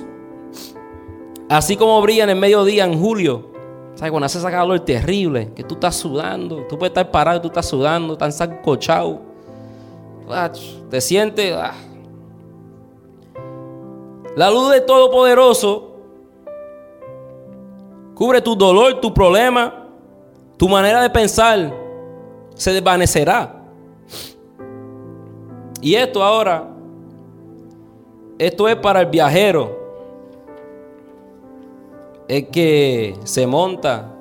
Así 1.51 1.77
como 1.77 2.01
brilla 2.01 2.25
en 2.25 2.31
el 2.31 2.37
mediodía 2.37 2.87
en 2.87 2.99
julio 2.99 3.52
¿Sabes? 3.95 4.11
Cuando 4.11 4.27
hace 4.27 4.39
esa 4.39 4.51
calor 4.51 4.81
terrible, 4.81 5.53
que 5.55 5.63
tú 5.63 5.75
estás 5.75 5.97
sudando, 5.97 6.67
tú 6.69 6.79
puedes 6.79 6.91
estar 6.91 7.11
parado 7.11 7.41
tú 7.41 7.49
estás 7.49 7.67
sudando, 7.67 8.17
tan 8.17 8.33
sancochado. 8.33 9.21
Te 10.89 11.01
sientes. 11.01 11.55
Ah. 11.55 11.75
La 14.35 14.51
luz 14.51 14.71
del 14.71 14.87
Todopoderoso 14.87 15.93
cubre 18.15 18.41
tu 18.41 18.57
dolor, 18.57 19.01
tu 19.01 19.13
problema, 19.13 19.89
tu 20.57 20.69
manera 20.69 21.03
de 21.03 21.11
pensar 21.11 21.75
se 22.55 22.73
desvanecerá. 22.73 23.63
Y 25.83 25.95
esto 25.97 26.23
ahora, 26.23 26.69
esto 28.39 28.69
es 28.69 28.77
para 28.77 29.01
el 29.01 29.07
viajero 29.07 29.82
es 32.29 32.49
que 32.49 33.17
se 33.25 33.47
monta, 33.47 34.15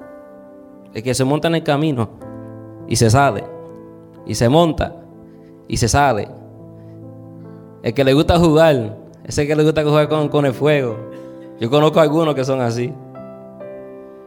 es 0.94 1.04
que 1.04 1.14
se 1.14 1.24
monta 1.24 1.48
en 1.48 1.56
el 1.56 1.64
camino 1.64 2.10
y 2.88 2.96
se 2.96 3.10
sale, 3.10 3.44
y 4.26 4.36
se 4.36 4.50
monta 4.50 4.96
y 5.68 5.78
se 5.78 5.88
sale. 5.88 6.28
El 7.84 7.94
que 7.94 8.04
le 8.04 8.14
gusta 8.14 8.38
jugar, 8.38 8.98
ese 9.24 9.48
que 9.48 9.56
le 9.56 9.64
gusta 9.64 9.84
jugar 9.84 10.10
con, 10.30 10.46
el 10.46 10.54
fuego. 10.54 10.98
Yo 11.60 11.70
conozco 11.70 12.00
algunos 12.00 12.36
que 12.36 12.44
son 12.44 12.62
así. 12.62 12.94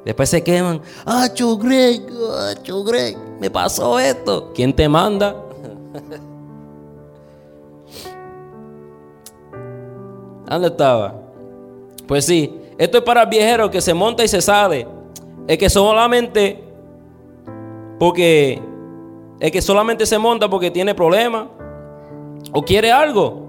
Después 0.04 0.28
se 0.28 0.42
queman. 0.42 0.80
Ah, 1.06 1.28
Greg, 1.60 2.02
ah, 2.30 2.52
Greg, 2.86 3.16
me 3.40 3.50
pasó 3.50 3.98
esto. 3.98 4.52
¿Quién 4.54 4.74
te 4.74 4.88
manda? 4.88 5.34
¿Dónde 10.48 10.68
estaba? 10.68 11.14
Pues 12.06 12.24
sí, 12.26 12.60
esto 12.78 12.98
es 12.98 13.04
para 13.04 13.22
el 13.22 13.28
viejero 13.28 13.70
que 13.70 13.80
se 13.80 13.94
monta 13.94 14.24
y 14.24 14.28
se 14.28 14.40
sale. 14.40 14.86
Es 15.46 15.58
que 15.58 15.68
solamente 15.70 16.64
porque 17.98 18.60
el 19.40 19.50
que 19.50 19.62
solamente 19.62 20.06
se 20.06 20.18
monta 20.18 20.48
porque 20.48 20.70
tiene 20.70 20.94
problemas 20.94 21.46
o 22.52 22.62
quiere 22.62 22.90
algo. 22.90 23.42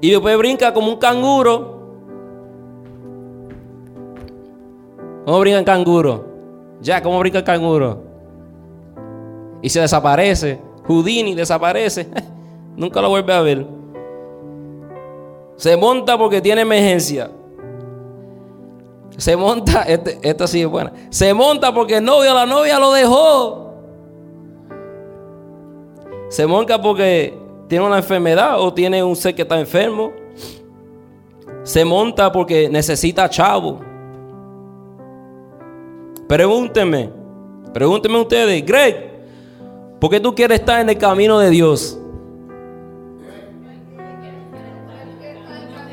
Y 0.00 0.10
después 0.10 0.36
brinca 0.38 0.72
como 0.72 0.88
un 0.88 0.96
canguro. 0.96 1.74
¿Cómo 5.24 5.40
brinca 5.40 5.58
el 5.58 5.64
canguro? 5.64 6.26
Ya, 6.80 7.02
¿cómo 7.02 7.18
brinca 7.18 7.38
el 7.38 7.44
canguro? 7.44 8.02
Y 9.62 9.68
se 9.70 9.80
desaparece. 9.80 10.60
Houdini 10.86 11.34
desaparece. 11.34 12.08
Nunca 12.76 13.00
lo 13.00 13.08
vuelve 13.08 13.32
a 13.32 13.40
ver. 13.40 13.66
Se 15.56 15.76
monta 15.76 16.18
porque 16.18 16.40
tiene 16.40 16.62
emergencia. 16.62 17.30
Se 19.16 19.36
monta, 19.36 19.82
esta 19.82 20.46
sí 20.46 20.62
es 20.62 20.68
buena. 20.68 20.92
Se 21.10 21.32
monta 21.32 21.72
porque 21.72 21.98
el 21.98 22.04
novio 22.04 22.34
la 22.34 22.46
novia 22.46 22.78
lo 22.78 22.92
dejó. 22.92 23.74
Se 26.28 26.46
monta 26.46 26.80
porque 26.80 27.38
tiene 27.68 27.86
una 27.86 27.98
enfermedad 27.98 28.60
o 28.60 28.74
tiene 28.74 29.02
un 29.02 29.14
ser 29.14 29.34
que 29.34 29.42
está 29.42 29.58
enfermo. 29.58 30.12
Se 31.62 31.84
monta 31.84 32.30
porque 32.32 32.68
necesita 32.68 33.28
chavo. 33.28 33.80
Pregúntenme, 36.28 37.10
pregúntenme 37.72 38.18
ustedes, 38.20 38.64
Greg, 38.64 39.10
¿por 40.00 40.10
qué 40.10 40.18
tú 40.18 40.34
quieres 40.34 40.60
estar 40.60 40.80
en 40.80 40.88
el 40.88 40.98
camino 40.98 41.38
de 41.38 41.50
Dios? 41.50 41.98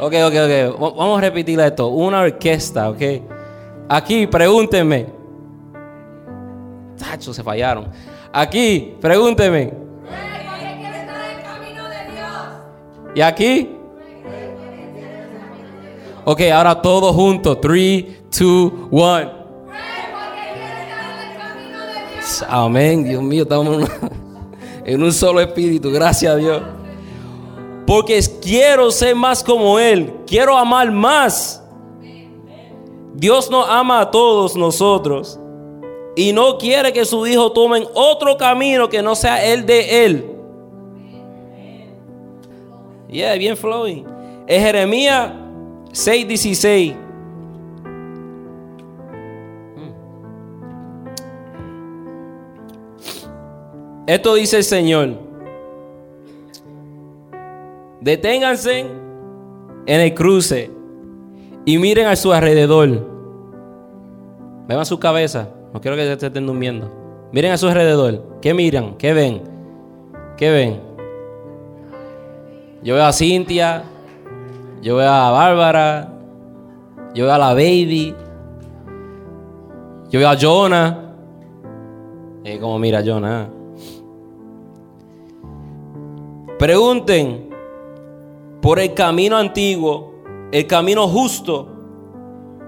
Ok, 0.03 0.15
ok, 0.15 0.33
ok. 0.33 0.79
Vamos 0.97 1.19
a 1.19 1.21
repetir 1.21 1.59
esto. 1.59 1.89
Una 1.89 2.21
orquesta, 2.21 2.89
ok. 2.89 3.01
Aquí, 3.87 4.25
pregúntenme. 4.25 5.05
Tacho, 6.97 7.31
se 7.31 7.43
fallaron. 7.43 7.87
Aquí, 8.33 8.97
pregúntenme. 8.99 9.71
¿Y 13.13 13.21
aquí? 13.21 13.69
Ok, 16.25 16.41
ahora 16.51 16.81
todos 16.81 17.15
juntos. 17.15 17.61
3, 17.61 18.05
2, 18.39 18.73
1. 18.89 19.31
Amén, 22.49 23.03
Dios 23.03 23.21
mío, 23.21 23.43
estamos 23.43 23.87
en 24.85 25.03
un 25.03 25.13
solo 25.13 25.41
espíritu. 25.41 25.91
Gracias 25.91 26.33
a 26.33 26.37
Dios. 26.37 26.80
Porque 27.91 28.21
quiero 28.41 28.89
ser 28.89 29.13
más 29.13 29.43
como 29.43 29.77
Él. 29.77 30.13
Quiero 30.25 30.55
amar 30.55 30.89
más. 30.89 31.61
Dios 33.15 33.51
nos 33.51 33.67
ama 33.69 33.99
a 33.99 34.09
todos 34.09 34.55
nosotros. 34.55 35.37
Y 36.15 36.31
no 36.31 36.57
quiere 36.57 36.93
que 36.93 37.03
sus 37.03 37.27
hijos 37.27 37.53
tomen 37.53 37.83
otro 37.93 38.37
camino 38.37 38.87
que 38.87 39.01
no 39.01 39.13
sea 39.13 39.45
el 39.45 39.65
de 39.65 40.05
Él. 40.05 40.25
Yeah, 43.09 43.35
bien 43.35 43.57
flowing. 43.57 44.05
Es 44.47 44.63
Jeremías 44.63 45.33
6:16. 45.91 46.95
Esto 54.07 54.35
dice 54.35 54.55
el 54.55 54.63
Señor. 54.63 55.30
Deténganse 58.01 58.79
en 59.85 60.01
el 60.01 60.13
cruce 60.15 60.71
y 61.65 61.77
miren 61.77 62.07
a 62.07 62.15
su 62.15 62.33
alrededor. 62.33 63.07
Vean 64.67 64.85
su 64.85 64.99
cabeza. 64.99 65.49
No 65.71 65.79
quiero 65.79 65.95
que 65.95 66.17
se 66.17 66.25
estén 66.25 66.47
durmiendo. 66.47 66.91
Miren 67.31 67.51
a 67.51 67.57
su 67.57 67.67
alrededor. 67.67 68.39
¿Qué 68.41 68.53
miran? 68.53 68.97
¿Qué 68.97 69.13
ven? 69.13 69.43
¿Qué 70.35 70.49
ven? 70.49 70.81
Yo 72.83 72.95
veo 72.95 73.05
a 73.05 73.13
Cintia. 73.13 73.83
Yo 74.81 74.95
veo 74.95 75.09
a 75.09 75.29
Bárbara. 75.29 76.09
Yo 77.13 77.25
veo 77.25 77.33
a 77.33 77.37
la 77.37 77.53
baby. 77.53 78.15
Yo 80.09 80.19
veo 80.19 80.29
a 80.29 80.37
Jonah. 80.39 81.13
Eh, 82.43 82.57
como 82.59 82.79
mira 82.79 83.03
Jonah. 83.05 83.47
Pregunten 86.57 87.50
por 88.61 88.79
el 88.79 88.93
camino 88.93 89.37
antiguo, 89.37 90.13
el 90.51 90.67
camino 90.67 91.07
justo. 91.07 91.67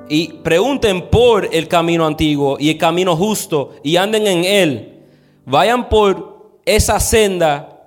Y 0.10 0.34
pregunten 0.44 1.10
por 1.10 1.48
el 1.52 1.68
camino 1.68 2.06
antiguo 2.06 2.58
y 2.60 2.72
el 2.72 2.78
camino 2.78 3.16
justo 3.16 3.72
y 3.84 3.96
anden 3.96 4.28
en 4.28 4.44
él. 4.44 5.00
Vayan 5.46 5.88
por 5.88 6.60
esa 6.66 7.00
senda 7.00 7.86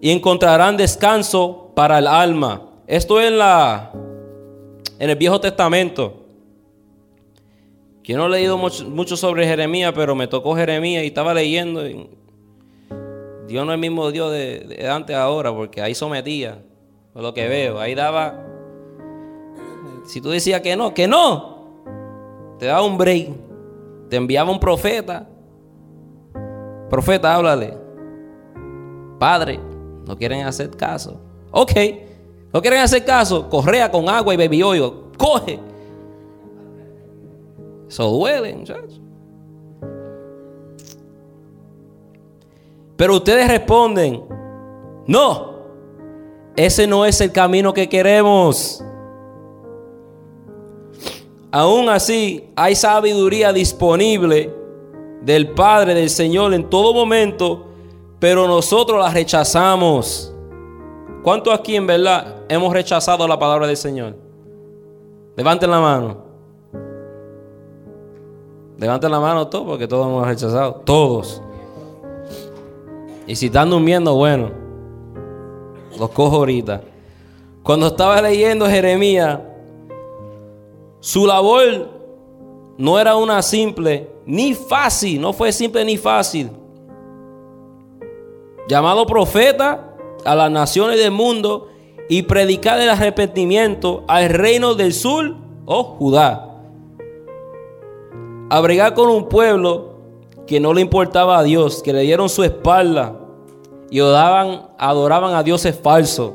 y 0.00 0.10
encontrarán 0.10 0.76
descanso 0.76 1.72
para 1.74 1.98
el 1.98 2.06
alma. 2.06 2.62
Esto 2.86 3.20
es 3.20 3.28
en 3.28 3.38
la 3.38 3.92
en 4.98 5.10
el 5.10 5.16
Viejo 5.16 5.40
Testamento. 5.40 6.16
Yo 8.02 8.16
no 8.16 8.26
he 8.26 8.30
leído 8.30 8.58
mucho, 8.58 9.16
sobre 9.16 9.46
Jeremías, 9.46 9.92
pero 9.94 10.16
me 10.16 10.26
tocó 10.26 10.56
Jeremías 10.56 11.04
y 11.04 11.06
estaba 11.06 11.32
leyendo. 11.32 11.84
Dios 11.84 13.64
no 13.64 13.72
es 13.72 13.74
el 13.74 13.78
mismo 13.78 14.10
Dios 14.10 14.32
de, 14.32 14.60
de 14.60 14.88
antes 14.88 15.14
ahora, 15.14 15.54
porque 15.54 15.80
ahí 15.80 15.94
sometía 15.94 16.58
por 17.12 17.22
lo 17.22 17.34
que 17.34 17.48
veo. 17.48 17.78
Ahí 17.78 17.94
daba. 17.94 18.46
Si 20.06 20.20
tú 20.20 20.30
decías 20.30 20.60
que 20.60 20.76
no, 20.76 20.94
que 20.94 21.06
no, 21.06 22.56
te 22.58 22.66
daba 22.66 22.82
un 22.82 22.98
break. 22.98 23.28
Te 24.08 24.16
enviaba 24.16 24.50
un 24.50 24.60
profeta. 24.60 25.28
Profeta, 26.88 27.34
háblale. 27.34 27.78
Padre, 29.18 29.60
no 30.06 30.16
quieren 30.16 30.46
hacer 30.46 30.70
caso. 30.70 31.20
Ok, 31.52 31.72
no 32.52 32.60
quieren 32.60 32.80
hacer 32.80 33.04
caso. 33.04 33.48
Correa 33.48 33.90
con 33.90 34.08
agua 34.08 34.34
y 34.34 34.36
baby 34.36 34.62
oil. 34.62 34.92
Coge. 35.16 35.60
Eso 37.88 38.08
duele, 38.08 38.54
muchachos. 38.54 39.00
Pero 42.96 43.16
ustedes 43.16 43.48
responden, 43.48 44.22
no, 45.06 45.49
ese 46.56 46.86
no 46.86 47.04
es 47.04 47.20
el 47.20 47.32
camino 47.32 47.72
que 47.72 47.88
queremos. 47.88 48.84
Aún 51.52 51.88
así, 51.88 52.48
hay 52.54 52.74
sabiduría 52.74 53.52
disponible 53.52 54.54
del 55.22 55.50
Padre, 55.50 55.94
del 55.94 56.10
Señor 56.10 56.54
en 56.54 56.68
todo 56.70 56.94
momento, 56.94 57.66
pero 58.18 58.46
nosotros 58.46 59.00
la 59.00 59.10
rechazamos. 59.10 60.32
¿Cuántos 61.22 61.52
aquí 61.52 61.76
en 61.76 61.86
verdad 61.86 62.36
hemos 62.48 62.72
rechazado 62.72 63.26
la 63.26 63.38
palabra 63.38 63.66
del 63.66 63.76
Señor? 63.76 64.16
Levanten 65.36 65.70
la 65.70 65.80
mano. 65.80 66.30
Levanten 68.78 69.10
la 69.10 69.20
mano 69.20 69.48
todos, 69.48 69.66
porque 69.66 69.86
todos 69.86 70.06
hemos 70.06 70.26
rechazado. 70.26 70.82
Todos. 70.84 71.42
Y 73.26 73.36
si 73.36 73.46
están 73.46 73.70
durmiendo, 73.70 74.14
bueno. 74.14 74.59
Los 75.98 76.10
cojo 76.10 76.36
ahorita. 76.36 76.82
Cuando 77.62 77.88
estaba 77.88 78.22
leyendo 78.22 78.66
Jeremías, 78.66 79.38
su 81.00 81.26
labor 81.26 81.88
no 82.78 82.98
era 82.98 83.16
una 83.16 83.42
simple, 83.42 84.08
ni 84.24 84.54
fácil, 84.54 85.20
no 85.20 85.32
fue 85.32 85.52
simple 85.52 85.84
ni 85.84 85.96
fácil. 85.96 86.50
Llamado 88.68 89.06
profeta 89.06 89.94
a 90.24 90.34
las 90.34 90.50
naciones 90.50 90.98
del 90.98 91.10
mundo 91.10 91.68
y 92.08 92.22
predicar 92.22 92.80
el 92.80 92.88
arrepentimiento 92.88 94.04
al 94.08 94.30
reino 94.30 94.74
del 94.74 94.94
sur, 94.94 95.36
oh 95.66 95.84
Judá. 95.98 96.46
Abregar 98.48 98.94
con 98.94 99.10
un 99.10 99.28
pueblo 99.28 99.90
que 100.46 100.58
no 100.58 100.72
le 100.72 100.80
importaba 100.80 101.38
a 101.38 101.42
Dios, 101.42 101.82
que 101.82 101.92
le 101.92 102.00
dieron 102.00 102.28
su 102.28 102.42
espalda 102.42 103.19
y 103.90 103.98
adoraban, 103.98 104.68
adoraban 104.78 105.34
a 105.34 105.42
dioses 105.42 105.78
falsos. 105.78 106.32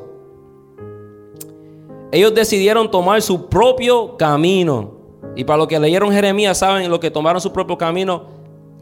Ellos 2.11 2.33
decidieron 2.33 2.91
tomar 2.91 3.21
su 3.21 3.47
propio 3.47 4.17
camino. 4.17 4.91
Y 5.35 5.43
para 5.43 5.57
los 5.57 5.67
que 5.67 5.79
leyeron 5.79 6.11
Jeremías, 6.11 6.57
saben 6.57 6.89
lo 6.89 6.99
que 6.99 7.11
tomaron 7.11 7.41
su 7.41 7.51
propio 7.51 7.77
camino, 7.77 8.23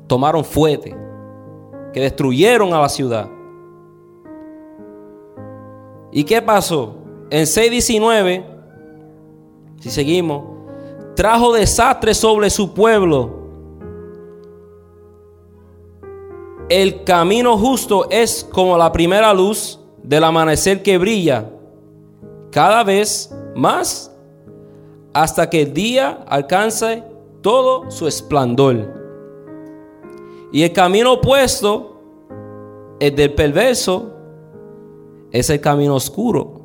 tomaron 0.07 0.43
fuerte, 0.43 0.95
que 1.93 2.01
destruyeron 2.01 2.73
a 2.73 2.81
la 2.81 2.89
ciudad. 2.89 3.29
¿Y 6.11 6.23
qué 6.23 6.41
pasó? 6.41 6.95
En 7.31 7.45
6.19, 7.45 8.43
si 9.79 9.89
seguimos, 9.89 10.43
trajo 11.15 11.53
desastre 11.53 12.13
sobre 12.13 12.49
su 12.51 12.73
pueblo 12.73 13.42
El 16.69 17.03
camino 17.03 17.57
justo 17.57 18.07
es 18.09 18.47
como 18.51 18.77
la 18.77 18.91
primera 18.91 19.33
luz 19.33 19.79
del 20.01 20.23
amanecer 20.23 20.81
que 20.81 20.97
brilla 20.97 21.49
cada 22.51 22.83
vez 22.83 23.35
más 23.55 24.11
hasta 25.13 25.49
que 25.49 25.63
el 25.63 25.73
día 25.73 26.23
alcance 26.27 27.03
todo 27.41 27.91
su 27.91 28.07
esplendor. 28.07 29.01
Y 30.51 30.63
el 30.63 30.71
camino 30.71 31.13
opuesto 31.13 32.01
el 32.99 33.15
del 33.15 33.33
perverso 33.33 34.13
es 35.31 35.49
el 35.49 35.59
camino 35.59 35.95
oscuro. 35.95 36.61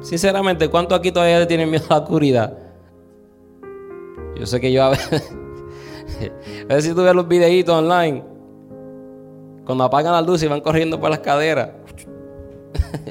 Sinceramente, 0.00 0.68
¿cuánto 0.68 0.94
aquí 0.94 1.12
todavía 1.12 1.46
tienen 1.46 1.70
miedo 1.70 1.84
a 1.88 1.94
la 1.94 2.00
oscuridad? 2.00 2.58
Yo 4.36 4.46
sé 4.46 4.60
que 4.60 4.72
yo 4.72 4.82
a 4.82 4.90
veces, 4.90 5.34
a 6.62 6.74
ver 6.74 6.82
si 6.82 6.94
tú 6.94 7.02
ves 7.02 7.14
los 7.14 7.28
videitos 7.28 7.74
online, 7.74 8.24
cuando 9.64 9.84
apagan 9.84 10.12
las 10.12 10.26
luces 10.26 10.44
y 10.44 10.48
van 10.48 10.60
corriendo 10.60 11.00
por 11.00 11.10
las 11.10 11.20
caderas. 11.20 11.70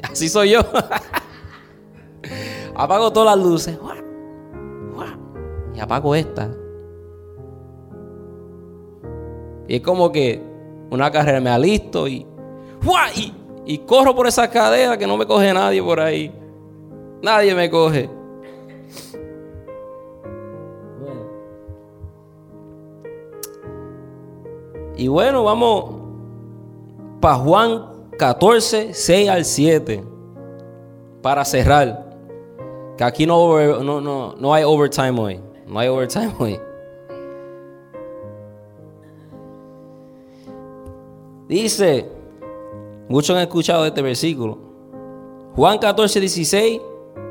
Así 0.10 0.28
soy 0.28 0.50
yo. 0.50 0.60
Apago 2.74 3.12
todas 3.12 3.36
las 3.36 3.46
luces. 3.46 3.78
Y 5.74 5.80
apago 5.80 6.14
esta. 6.14 6.50
Y 9.68 9.76
es 9.76 9.80
como 9.80 10.12
que 10.12 10.42
una 10.90 11.10
carrera 11.10 11.40
me 11.40 11.50
alisto 11.50 12.06
y, 12.06 12.26
y, 13.16 13.34
y 13.64 13.78
corro 13.78 14.14
por 14.14 14.26
esa 14.26 14.50
cadera 14.50 14.98
que 14.98 15.06
no 15.06 15.16
me 15.16 15.26
coge 15.26 15.52
nadie 15.52 15.82
por 15.82 16.00
ahí. 16.00 16.32
Nadie 17.22 17.54
me 17.54 17.70
coge. 17.70 18.10
Y 25.02 25.08
bueno, 25.08 25.42
vamos 25.42 25.96
para 27.20 27.34
Juan 27.34 27.86
14, 28.16 28.94
6 28.94 29.28
al 29.28 29.44
7. 29.44 30.04
Para 31.20 31.44
cerrar. 31.44 32.08
Que 32.96 33.02
aquí 33.02 33.26
no, 33.26 33.82
no, 33.82 34.00
no, 34.00 34.36
no 34.38 34.54
hay 34.54 34.62
overtime 34.62 35.20
hoy. 35.20 35.40
No 35.66 35.80
hay 35.80 35.88
overtime 35.88 36.32
hoy. 36.38 36.60
Dice, 41.48 42.08
muchos 43.08 43.34
han 43.34 43.42
escuchado 43.42 43.84
este 43.84 44.02
versículo. 44.02 44.56
Juan 45.56 45.78
14, 45.78 46.20
16. 46.20 46.80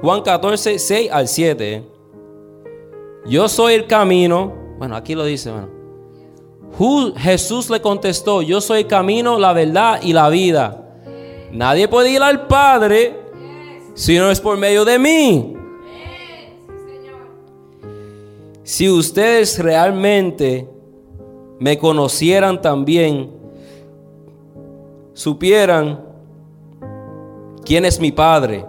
Juan 0.01 0.21
14, 0.23 0.77
6 0.77 1.09
al 1.09 1.25
7. 1.25 1.87
Yo 3.27 3.47
soy 3.47 3.75
el 3.75 3.87
camino. 3.87 4.51
Bueno, 4.77 4.97
aquí 4.97 5.15
lo 5.15 5.23
dice, 5.23 5.51
bueno. 5.51 5.80
Jesús 7.17 7.69
le 7.69 7.81
contestó, 7.81 8.41
yo 8.41 8.61
soy 8.61 8.81
el 8.81 8.87
camino, 8.87 9.37
la 9.37 9.53
verdad 9.53 9.99
y 10.01 10.13
la 10.13 10.29
vida. 10.29 10.81
Nadie 11.51 11.87
puede 11.87 12.11
ir 12.11 12.21
al 12.21 12.47
Padre 12.47 13.19
si 13.93 14.17
no 14.17 14.31
es 14.31 14.39
por 14.39 14.57
medio 14.57 14.85
de 14.85 14.97
mí. 14.97 15.55
Si 18.63 18.89
ustedes 18.89 19.59
realmente 19.59 20.67
me 21.59 21.77
conocieran 21.77 22.61
también, 22.61 23.29
supieran 25.13 26.03
quién 27.65 27.85
es 27.85 27.99
mi 27.99 28.11
Padre. 28.11 28.65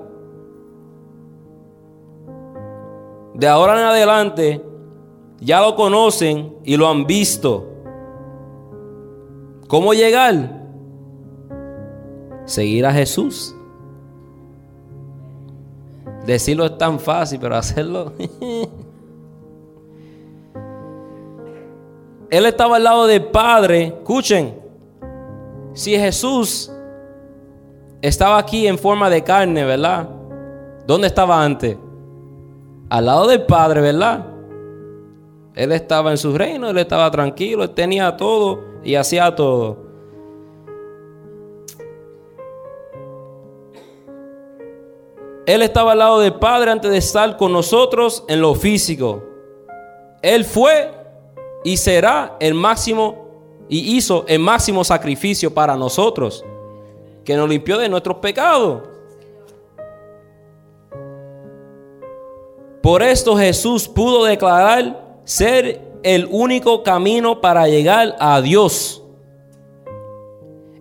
De 3.35 3.49
ahora 3.49 3.79
en 3.79 3.87
adelante 3.87 4.63
ya 5.41 5.61
lo 5.61 5.75
conocen 5.75 6.57
y 6.65 6.77
lo 6.77 6.89
han 6.89 7.07
visto. 7.07 7.72
¿Cómo 9.73 9.95
llegar? 9.95 10.51
Seguir 12.45 12.85
a 12.85 12.93
Jesús. 12.93 13.57
Decirlo 16.27 16.67
es 16.67 16.77
tan 16.77 17.01
fácil, 17.01 17.39
pero 17.41 17.57
hacerlo... 17.57 18.13
Él 22.29 22.45
estaba 22.45 22.77
al 22.77 22.85
lado 22.85 23.07
del 23.07 23.25
Padre. 23.25 23.85
Escuchen, 23.85 24.61
si 25.73 25.97
Jesús 25.97 26.71
estaba 28.03 28.37
aquí 28.37 28.67
en 28.67 28.77
forma 28.77 29.09
de 29.09 29.25
carne, 29.25 29.65
¿verdad? 29.65 30.07
¿Dónde 30.87 31.07
estaba 31.07 31.43
antes? 31.43 31.79
Al 32.91 33.07
lado 33.07 33.27
del 33.27 33.47
Padre, 33.47 33.81
¿verdad? 33.81 34.27
Él 35.55 35.73
estaba 35.73 36.11
en 36.11 36.19
su 36.19 36.37
reino, 36.37 36.69
él 36.69 36.77
estaba 36.77 37.11
tranquilo, 37.11 37.63
él 37.65 37.71
tenía 37.71 38.15
todo 38.19 38.72
y 38.85 38.95
hacía 38.95 39.35
todo. 39.35 39.77
Él 45.47 45.63
estaba 45.63 45.93
al 45.93 45.99
lado 45.99 46.21
del 46.21 46.35
Padre 46.35 46.71
antes 46.71 46.91
de 46.91 46.99
estar 46.99 47.37
con 47.37 47.53
nosotros 47.53 48.25
en 48.29 48.41
lo 48.41 48.55
físico. 48.55 49.23
Él 50.23 50.45
fue 50.45 50.91
y 51.65 51.77
será 51.77 52.37
el 52.39 52.55
máximo 52.55 53.23
y 53.69 53.97
hizo 53.97 54.25
el 54.29 54.39
máximo 54.39 54.85
sacrificio 54.85 55.53
para 55.53 55.77
nosotros, 55.77 56.45
que 57.25 57.37
nos 57.37 57.49
limpió 57.49 57.79
de 57.79 57.89
nuestros 57.89 58.19
pecados. 58.19 58.83
Por 62.83 63.03
esto 63.03 63.37
Jesús 63.37 63.89
pudo 63.89 64.25
declarar 64.25 65.19
ser 65.25 65.92
el 66.03 66.29
único 66.31 66.83
camino 66.83 67.41
para 67.41 67.69
llegar 67.69 68.17
a 68.19 68.41
Dios. 68.41 69.03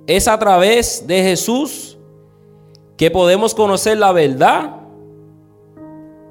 Es 0.07 0.27
a 0.27 0.37
través 0.39 1.05
de 1.07 1.23
Jesús 1.23 1.97
que 2.97 3.11
podemos 3.11 3.55
conocer 3.55 3.97
la 3.97 4.11
verdad 4.11 4.77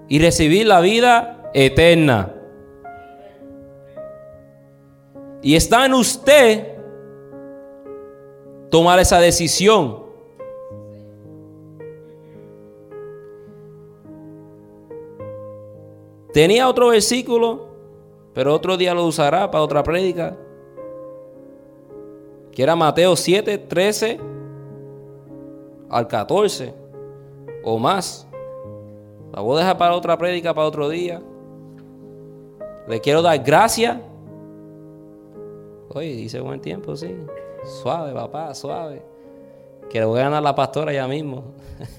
y 0.08 0.18
recibir 0.18 0.66
la 0.66 0.80
vida 0.80 1.50
eterna. 1.54 2.34
Y 5.42 5.54
está 5.54 5.86
en 5.86 5.94
usted 5.94 6.76
tomar 8.70 8.98
esa 8.98 9.18
decisión. 9.20 10.04
Tenía 16.32 16.68
otro 16.68 16.88
versículo, 16.88 17.69
pero 18.40 18.54
otro 18.54 18.78
día 18.78 18.94
lo 18.94 19.04
usará 19.04 19.50
para 19.50 19.62
otra 19.62 19.82
prédica. 19.82 20.34
Que 22.50 22.62
era 22.62 22.74
Mateo 22.74 23.14
7, 23.14 23.58
13 23.58 24.18
al 25.90 26.08
14 26.08 26.72
o 27.62 27.78
más. 27.78 28.26
La 29.34 29.42
voy 29.42 29.56
a 29.56 29.58
dejar 29.58 29.76
para 29.76 29.94
otra 29.94 30.16
prédica, 30.16 30.54
para 30.54 30.66
otro 30.66 30.88
día. 30.88 31.20
Le 32.88 32.98
quiero 33.02 33.20
dar 33.20 33.38
gracias 33.40 33.98
Oye, 35.90 36.14
dice 36.14 36.40
buen 36.40 36.62
tiempo, 36.62 36.96
sí. 36.96 37.14
Suave, 37.82 38.14
papá, 38.14 38.54
suave. 38.54 39.02
Que 39.90 39.98
le 39.98 40.06
voy 40.06 40.18
a 40.18 40.22
ganar 40.22 40.42
la 40.42 40.54
pastora 40.54 40.94
ya 40.94 41.06
mismo. 41.06 41.44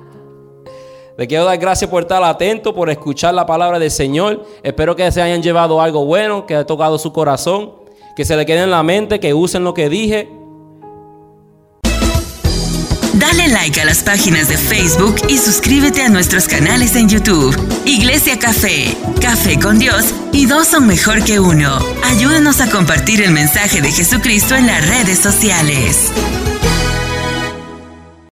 Le 1.20 1.28
quiero 1.28 1.44
dar 1.44 1.58
gracias 1.58 1.90
por 1.90 2.04
estar 2.04 2.24
atento, 2.24 2.74
por 2.74 2.88
escuchar 2.88 3.34
la 3.34 3.44
palabra 3.44 3.78
del 3.78 3.90
Señor. 3.90 4.42
Espero 4.62 4.96
que 4.96 5.12
se 5.12 5.20
hayan 5.20 5.42
llevado 5.42 5.82
algo 5.82 6.06
bueno, 6.06 6.46
que 6.46 6.54
haya 6.54 6.64
tocado 6.64 6.98
su 6.98 7.12
corazón, 7.12 7.72
que 8.16 8.24
se 8.24 8.34
le 8.38 8.46
quede 8.46 8.62
en 8.62 8.70
la 8.70 8.82
mente, 8.82 9.20
que 9.20 9.34
usen 9.34 9.62
lo 9.62 9.74
que 9.74 9.90
dije 9.90 10.30
Dale 13.12 13.48
like 13.48 13.78
a 13.82 13.84
las 13.84 14.02
páginas 14.02 14.48
de 14.48 14.56
Facebook 14.56 15.16
y 15.28 15.36
suscríbete 15.36 16.00
a 16.00 16.08
nuestros 16.08 16.48
canales 16.48 16.96
en 16.96 17.10
YouTube. 17.10 17.54
Iglesia 17.84 18.38
Café, 18.38 18.96
Café 19.20 19.60
con 19.60 19.78
Dios 19.78 20.06
y 20.32 20.46
dos 20.46 20.68
son 20.68 20.86
mejor 20.86 21.22
que 21.22 21.38
uno. 21.38 21.80
Ayúdanos 22.02 22.62
a 22.62 22.70
compartir 22.70 23.20
el 23.20 23.32
mensaje 23.32 23.82
de 23.82 23.92
Jesucristo 23.92 24.56
en 24.56 24.66
las 24.66 24.88
redes 24.88 25.18
sociales. 25.18 26.10